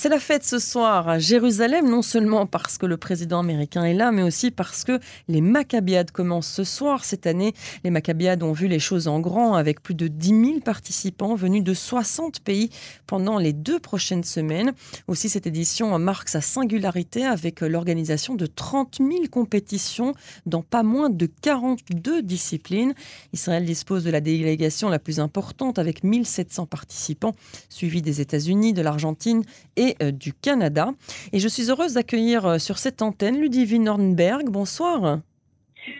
[0.00, 3.92] c'est la fête ce soir à Jérusalem, non seulement parce que le président américain est
[3.92, 7.04] là, mais aussi parce que les Maccabiades commencent ce soir.
[7.04, 7.52] Cette année,
[7.84, 11.62] les Maccabiades ont vu les choses en grand avec plus de 10 000 participants venus
[11.62, 12.70] de 60 pays
[13.06, 14.72] pendant les deux prochaines semaines.
[15.06, 20.14] Aussi, cette édition marque sa singularité avec l'organisation de 30 000 compétitions
[20.46, 22.94] dans pas moins de 42 disciplines.
[23.34, 27.34] Israël dispose de la délégation la plus importante avec 1700 participants,
[27.68, 29.42] suivi des États-Unis, de l'Argentine
[29.76, 30.90] et euh, du Canada.
[31.32, 34.48] Et je suis heureuse d'accueillir euh, sur cette antenne Ludivine Nornberg.
[34.48, 35.20] Bonsoir.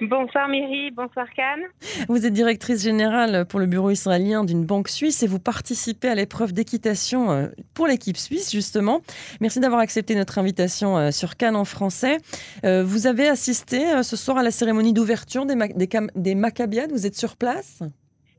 [0.02, 1.64] Bonsoir Myri, bonsoir Cannes.
[2.08, 6.14] Vous êtes directrice générale pour le bureau israélien d'une banque suisse et vous participez à
[6.14, 9.00] l'épreuve d'équitation euh, pour l'équipe suisse justement.
[9.40, 12.18] Merci d'avoir accepté notre invitation sur Cannes en français.
[12.62, 17.16] Vous avez assisté ce soir à la cérémonie d'ouverture des, des, des Maccabiades, vous êtes
[17.16, 17.82] sur place?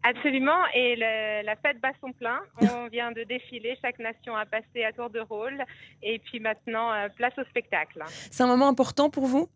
[0.03, 2.39] Absolument, et la fête bat son plein.
[2.61, 5.63] On vient de défiler, chaque nation a passé à tour de rôle,
[6.01, 8.03] et puis maintenant, euh, place au spectacle.
[8.07, 9.47] C'est un moment important pour vous?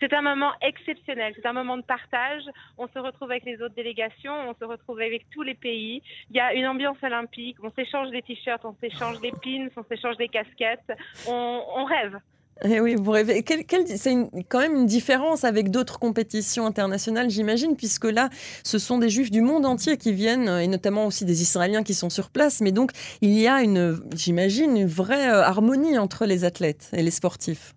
[0.00, 2.42] C'est un moment exceptionnel, c'est un moment de partage.
[2.76, 6.02] On se retrouve avec les autres délégations, on se retrouve avec tous les pays.
[6.30, 9.84] Il y a une ambiance olympique, on s'échange des t-shirts, on s'échange des pins, on
[9.84, 10.92] s'échange des casquettes.
[11.28, 12.18] on rêve.
[12.62, 13.44] Eh oui, vous rêvez.
[13.96, 14.16] c'est
[14.48, 18.30] quand même une différence avec d'autres compétitions internationales, j'imagine, puisque là,
[18.62, 21.94] ce sont des juifs du monde entier qui viennent, et notamment aussi des Israéliens qui
[21.94, 22.60] sont sur place.
[22.60, 27.02] Mais donc, il y a une, j'imagine, une vraie euh, harmonie entre les athlètes et
[27.02, 27.74] les sportifs.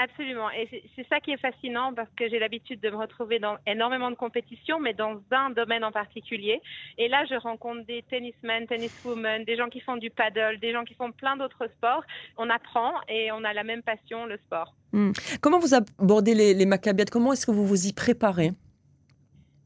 [0.00, 0.48] Absolument.
[0.50, 4.10] Et c'est ça qui est fascinant parce que j'ai l'habitude de me retrouver dans énormément
[4.12, 6.62] de compétitions, mais dans un domaine en particulier.
[6.98, 10.84] Et là, je rencontre des tennismen, tenniswomen, des gens qui font du paddle, des gens
[10.84, 12.04] qui font plein d'autres sports.
[12.36, 14.72] On apprend et on a la même passion, le sport.
[14.92, 15.10] Hmm.
[15.40, 16.68] Comment vous abordez les, les
[17.10, 18.52] Comment est-ce que vous vous y préparez?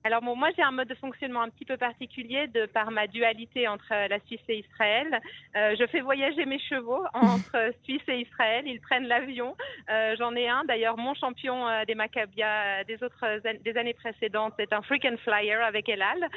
[0.04, 3.68] Alors moi j'ai un mode de fonctionnement un petit peu particulier de par ma dualité
[3.68, 5.20] entre la Suisse et Israël.
[5.56, 8.64] Euh, je fais voyager mes chevaux entre Suisse et Israël.
[8.66, 9.56] Ils prennent l'avion.
[9.90, 14.54] Euh, j'en ai un d'ailleurs, mon champion euh, des Maccabias des autres des années précédentes,
[14.58, 16.28] c'est un frequent flyer avec Elal.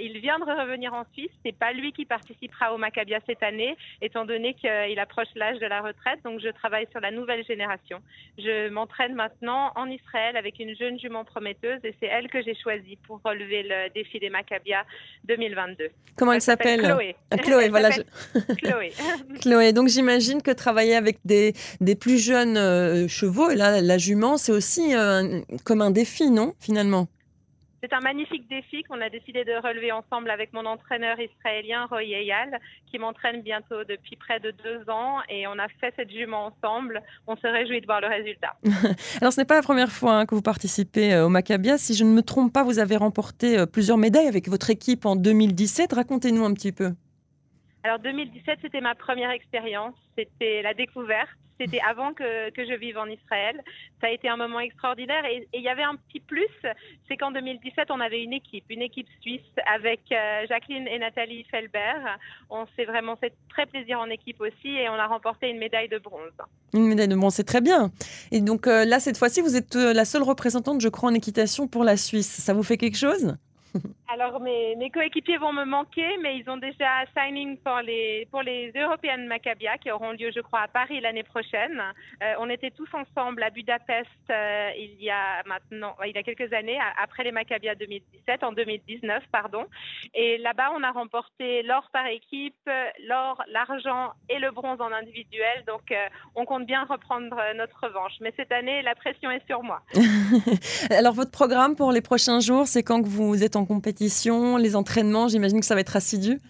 [0.00, 1.30] il vient de revenir en Suisse.
[1.44, 5.66] C'est pas lui qui participera au Maccabia cette année, étant donné qu'il approche l'âge de
[5.66, 6.20] la retraite.
[6.24, 8.00] Donc je travaille sur la nouvelle génération.
[8.38, 12.54] Je m'entraîne maintenant en Israël avec une jeune jument prometteuse et c'est elle que j'ai
[12.54, 14.84] choisie pour relever le défi des Maccabias
[15.24, 15.88] 2022.
[16.16, 16.80] Comment elle, s'appelle?
[16.82, 17.16] Chloé.
[17.30, 17.90] Ah, Chloé, voilà.
[18.58, 18.92] Chloé.
[19.40, 19.72] Chloé.
[19.72, 24.36] Donc j'imagine que travailler avec des, des plus jeunes euh, chevaux, et là la jument,
[24.36, 27.08] c'est aussi euh, comme un défi, non, finalement?
[27.82, 32.04] C'est un magnifique défi qu'on a décidé de relever ensemble avec mon entraîneur israélien Roy
[32.04, 36.46] Eyal, qui m'entraîne bientôt depuis près de deux ans et on a fait cette jument
[36.46, 37.02] ensemble.
[37.26, 38.54] On se réjouit de voir le résultat.
[39.20, 41.76] Alors ce n'est pas la première fois hein, que vous participez euh, au Maccabia.
[41.76, 45.04] Si je ne me trompe pas, vous avez remporté euh, plusieurs médailles avec votre équipe
[45.04, 45.92] en 2017.
[45.92, 46.92] Racontez-nous un petit peu.
[47.82, 49.94] Alors 2017, c'était ma première expérience.
[50.16, 51.30] C'était la découverte.
[51.60, 53.60] C'était avant que, que, je vive en Israël.
[54.00, 55.24] Ça a été un moment extraordinaire.
[55.24, 56.48] Et il y avait un petit plus,
[57.08, 59.40] c'est qu'en 2017, on avait une équipe, une équipe suisse
[59.72, 62.18] avec euh, Jacqueline et Nathalie Felbert.
[62.50, 65.88] On s'est vraiment fait très plaisir en équipe aussi et on a remporté une médaille
[65.88, 66.32] de bronze.
[66.74, 67.90] Une médaille de bronze, c'est très bien.
[68.30, 71.14] Et donc euh, là, cette fois-ci, vous êtes euh, la seule représentante, je crois, en
[71.14, 72.28] équitation pour la Suisse.
[72.28, 73.36] Ça vous fait quelque chose?
[74.12, 78.70] alors, mes, coéquipiers vont me manquer, mais ils ont déjà signing pour les, pour les
[78.76, 81.80] European Maccabia qui auront lieu, je crois, à Paris l'année prochaine.
[82.22, 86.22] Euh, on était tous ensemble à Budapest euh, il y a maintenant, il y a
[86.22, 89.64] quelques années, après les Maccabia 2017, en 2019, pardon.
[90.12, 92.68] Et là-bas, on a remporté l'or par équipe,
[93.06, 95.64] l'or, l'argent et le bronze en individuel.
[95.66, 98.12] Donc, euh, on compte bien reprendre notre revanche.
[98.20, 99.80] Mais cette année, la pression est sur moi.
[100.90, 104.01] Alors, votre programme pour les prochains jours, c'est quand que vous êtes en compétition,
[104.56, 106.40] les entraînements, j'imagine que ça va être assidu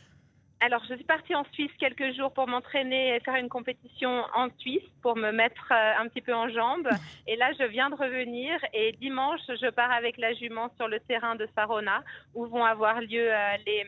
[0.65, 4.47] alors, je suis partie en Suisse quelques jours pour m'entraîner et faire une compétition en
[4.59, 6.89] Suisse pour me mettre euh, un petit peu en jambes.
[7.27, 11.01] Et là, je viens de revenir et dimanche, je pars avec la jument sur le
[11.01, 12.03] terrain de Sarona
[12.35, 13.85] où vont avoir lieu euh, les,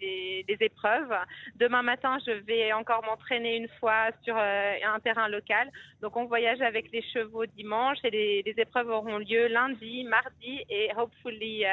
[0.00, 1.14] les, les, épreuves.
[1.56, 5.70] Demain matin, je vais encore m'entraîner une fois sur euh, un terrain local.
[6.02, 10.64] Donc, on voyage avec les chevaux dimanche et les, les épreuves auront lieu lundi, mardi
[10.68, 11.64] et hopefully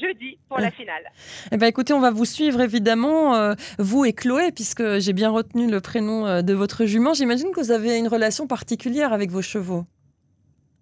[0.00, 1.10] jeudi pour la finale.
[1.52, 5.30] Eh ben, écoutez, on va vous suivre évidemment euh, vous et Chloé, puisque j'ai bien
[5.30, 7.14] retenu le prénom euh, de votre jument.
[7.14, 9.84] J'imagine que vous avez une relation particulière avec vos chevaux.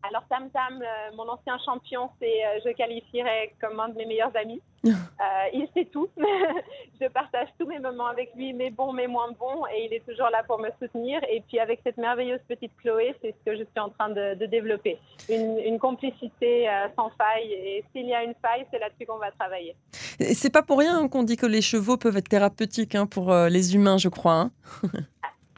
[0.03, 4.35] Alors Tam Tam, euh, mon ancien champion, c'est, je qualifierais comme un de mes meilleurs
[4.37, 4.61] amis.
[4.85, 6.09] il sait tout.
[7.01, 10.05] je partage tous mes moments avec lui, mes bons, mes moins bons, et il est
[10.05, 11.21] toujours là pour me soutenir.
[11.31, 14.35] Et puis avec cette merveilleuse petite Chloé, c'est ce que je suis en train de,
[14.47, 14.99] développer.
[15.29, 17.53] Une, une complicité sans faille.
[17.53, 19.77] Et s'il y a une faille, c'est là-dessus qu'on va travailler.
[20.35, 23.49] C'est pas pour rien qu'on dit que les chevaux peuvent être thérapeutiques hein, pour euh,
[23.49, 24.35] les humains, je crois.
[24.35, 24.51] Hein.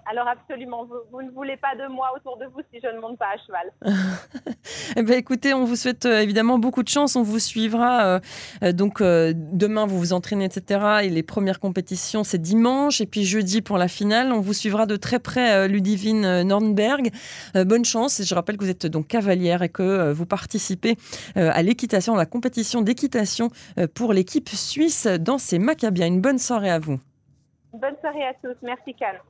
[0.06, 3.18] Alors absolument, vous, ne voulez pas de moi autour de vous si je ne monte
[3.18, 3.72] pas à cheval.
[4.96, 7.16] eh ben, écoutez, on vous souhaite euh, évidemment beaucoup de chance.
[7.16, 8.04] On vous suivra.
[8.04, 8.20] Euh,
[8.62, 11.04] euh, donc demain, vous vous entraînez, etc.
[11.04, 13.00] Et les premières compétitions, c'est dimanche.
[13.00, 17.10] Et puis jeudi pour la finale, on vous suivra de très près, Ludivine Nordberg.
[17.54, 18.20] bonne chance.
[18.20, 20.96] Et je rappelle que vous êtes donc cavalière et que vous participez
[21.34, 23.48] à l'équitation, à la compétition d'équitation
[23.94, 26.06] pour l'équipe suisse dans ces Maccabiens.
[26.06, 27.00] Une bonne soirée à vous.
[27.72, 28.56] Bonne soirée à tous.
[28.62, 29.20] Merci, Cal.